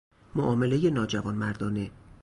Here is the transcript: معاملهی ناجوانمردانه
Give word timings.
معاملهی 0.35 0.89
ناجوانمردانه 0.91 1.91